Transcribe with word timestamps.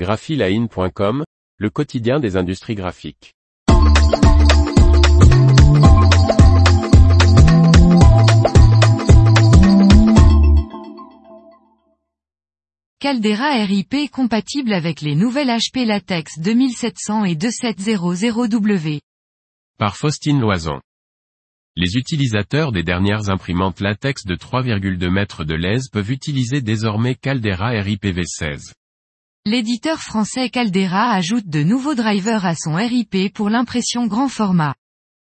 graphiline.com, 0.00 1.24
le 1.58 1.68
quotidien 1.68 2.20
des 2.20 2.38
industries 2.38 2.74
graphiques. 2.74 3.34
Caldera 12.98 13.62
RIP 13.62 14.10
compatible 14.10 14.72
avec 14.72 15.02
les 15.02 15.14
nouvelles 15.14 15.50
HP 15.50 15.84
Latex 15.84 16.38
2700 16.38 17.26
et 17.26 17.34
2700W. 17.34 19.00
Par 19.76 19.98
Faustine 19.98 20.40
Loison. 20.40 20.80
Les 21.76 21.96
utilisateurs 21.96 22.72
des 22.72 22.82
dernières 22.82 23.28
imprimantes 23.28 23.80
latex 23.80 24.24
de 24.24 24.34
3,2 24.34 25.10
mètres 25.10 25.44
de 25.44 25.54
lèse 25.54 25.90
peuvent 25.90 26.10
utiliser 26.10 26.62
désormais 26.62 27.16
Caldera 27.16 27.74
RIPv16. 27.74 28.72
L'éditeur 29.46 30.02
français 30.02 30.50
Caldera 30.50 31.14
ajoute 31.14 31.48
de 31.48 31.62
nouveaux 31.62 31.94
drivers 31.94 32.44
à 32.44 32.54
son 32.54 32.74
RIP 32.74 33.32
pour 33.32 33.48
l'impression 33.48 34.06
grand 34.06 34.28
format. 34.28 34.74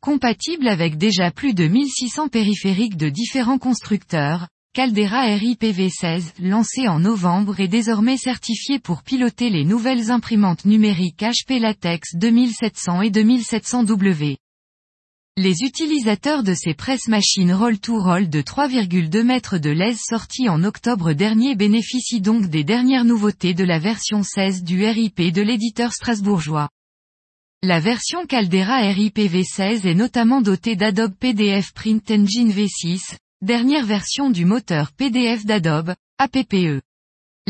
Compatible 0.00 0.68
avec 0.68 0.98
déjà 0.98 1.32
plus 1.32 1.52
de 1.52 1.66
1600 1.66 2.28
périphériques 2.28 2.96
de 2.96 3.08
différents 3.08 3.58
constructeurs, 3.58 4.46
Caldera 4.72 5.26
RIPv16, 5.26 6.34
lancé 6.40 6.86
en 6.86 7.00
novembre 7.00 7.58
est 7.58 7.66
désormais 7.66 8.16
certifié 8.16 8.78
pour 8.78 9.02
piloter 9.02 9.50
les 9.50 9.64
nouvelles 9.64 10.12
imprimantes 10.12 10.64
numériques 10.64 11.22
HP 11.22 11.58
Latex 11.58 12.14
2700 12.14 13.02
et 13.02 13.10
2700W. 13.10 14.36
Les 15.40 15.62
utilisateurs 15.62 16.42
de 16.42 16.52
ces 16.52 16.74
presse-machines 16.74 17.52
roll-to-roll 17.52 18.28
de 18.28 18.42
3,2 18.42 19.22
mètres 19.22 19.56
de 19.56 19.70
lèse 19.70 20.00
sorties 20.00 20.48
en 20.48 20.64
octobre 20.64 21.12
dernier 21.12 21.54
bénéficient 21.54 22.20
donc 22.20 22.48
des 22.48 22.64
dernières 22.64 23.04
nouveautés 23.04 23.54
de 23.54 23.62
la 23.62 23.78
version 23.78 24.24
16 24.24 24.64
du 24.64 24.84
RIP 24.84 25.20
de 25.32 25.40
l'éditeur 25.40 25.92
strasbourgeois. 25.92 26.70
La 27.62 27.78
version 27.78 28.26
Caldera 28.26 28.80
RIPv16 28.82 29.86
est 29.86 29.94
notamment 29.94 30.40
dotée 30.40 30.74
d'Adobe 30.74 31.14
PDF 31.14 31.72
Print 31.72 32.10
Engine 32.10 32.50
V6, 32.50 33.14
Dernière 33.40 33.86
version 33.86 34.30
du 34.30 34.44
moteur 34.44 34.90
PDF 34.90 35.46
d'Adobe, 35.46 35.94
APPE. 36.18 36.82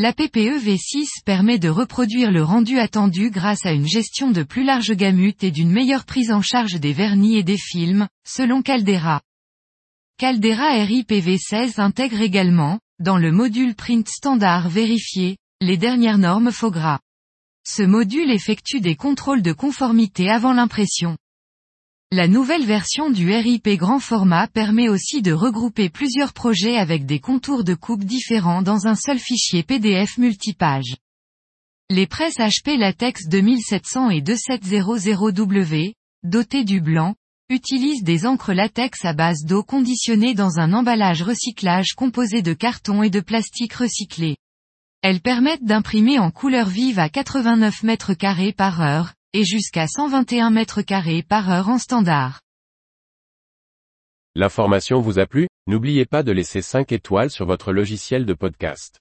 L'APPE 0.00 0.62
V6 0.62 1.24
permet 1.24 1.58
de 1.58 1.68
reproduire 1.68 2.30
le 2.30 2.44
rendu 2.44 2.78
attendu 2.78 3.32
grâce 3.32 3.66
à 3.66 3.72
une 3.72 3.88
gestion 3.88 4.30
de 4.30 4.44
plus 4.44 4.62
large 4.62 4.92
gamut 4.92 5.42
et 5.42 5.50
d'une 5.50 5.72
meilleure 5.72 6.04
prise 6.04 6.30
en 6.30 6.40
charge 6.40 6.74
des 6.74 6.92
vernis 6.92 7.36
et 7.36 7.42
des 7.42 7.56
films, 7.56 8.06
selon 8.24 8.62
Caldera. 8.62 9.22
Caldera 10.16 10.68
RIPv16 10.84 11.80
intègre 11.80 12.20
également, 12.20 12.78
dans 13.00 13.16
le 13.16 13.32
module 13.32 13.74
print 13.74 14.08
standard 14.08 14.68
vérifié, 14.68 15.36
les 15.60 15.76
dernières 15.76 16.18
normes 16.18 16.52
FOGRA. 16.52 17.00
Ce 17.66 17.82
module 17.82 18.30
effectue 18.30 18.80
des 18.80 18.94
contrôles 18.94 19.42
de 19.42 19.52
conformité 19.52 20.30
avant 20.30 20.52
l'impression. 20.52 21.16
La 22.10 22.26
nouvelle 22.26 22.64
version 22.64 23.10
du 23.10 23.30
RIP 23.30 23.68
grand 23.76 23.98
format 23.98 24.48
permet 24.48 24.88
aussi 24.88 25.20
de 25.20 25.32
regrouper 25.32 25.90
plusieurs 25.90 26.32
projets 26.32 26.78
avec 26.78 27.04
des 27.04 27.20
contours 27.20 27.64
de 27.64 27.74
coupe 27.74 28.02
différents 28.02 28.62
dans 28.62 28.86
un 28.86 28.94
seul 28.94 29.18
fichier 29.18 29.62
PDF 29.62 30.16
multipage. 30.16 30.96
Les 31.90 32.06
presses 32.06 32.38
HP 32.38 32.78
Latex 32.78 33.28
2700 33.28 34.08
et 34.08 34.22
2700W, 34.22 35.92
dotées 36.22 36.64
du 36.64 36.80
blanc, 36.80 37.14
utilisent 37.50 38.04
des 38.04 38.24
encres 38.24 38.54
latex 38.54 39.04
à 39.04 39.12
base 39.12 39.44
d'eau 39.44 39.62
conditionnée 39.62 40.32
dans 40.32 40.58
un 40.58 40.72
emballage 40.72 41.22
recyclage 41.22 41.92
composé 41.94 42.40
de 42.40 42.54
carton 42.54 43.02
et 43.02 43.10
de 43.10 43.20
plastique 43.20 43.74
recyclé. 43.74 44.38
Elles 45.02 45.20
permettent 45.20 45.64
d'imprimer 45.64 46.18
en 46.18 46.30
couleur 46.30 46.70
vive 46.70 47.00
à 47.00 47.10
89 47.10 47.82
mètres 47.82 48.14
carrés 48.14 48.54
par 48.54 48.80
heure, 48.80 49.12
et 49.32 49.44
jusqu'à 49.44 49.86
121 49.86 50.50
mètres 50.50 50.82
carrés 50.82 51.22
par 51.22 51.50
heure 51.50 51.68
en 51.68 51.78
standard. 51.78 52.40
L'information 54.34 55.00
vous 55.00 55.18
a 55.18 55.26
plu? 55.26 55.48
N'oubliez 55.66 56.06
pas 56.06 56.22
de 56.22 56.32
laisser 56.32 56.62
5 56.62 56.92
étoiles 56.92 57.30
sur 57.30 57.44
votre 57.44 57.72
logiciel 57.72 58.24
de 58.24 58.34
podcast. 58.34 59.00